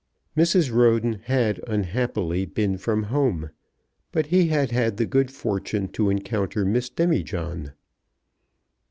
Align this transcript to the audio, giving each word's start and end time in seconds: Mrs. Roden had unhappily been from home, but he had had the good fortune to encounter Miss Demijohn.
Mrs. 0.35 0.73
Roden 0.73 1.21
had 1.25 1.61
unhappily 1.67 2.47
been 2.47 2.79
from 2.79 3.03
home, 3.03 3.51
but 4.11 4.25
he 4.25 4.47
had 4.47 4.71
had 4.71 4.97
the 4.97 5.05
good 5.05 5.29
fortune 5.29 5.89
to 5.89 6.09
encounter 6.09 6.65
Miss 6.65 6.89
Demijohn. 6.89 7.73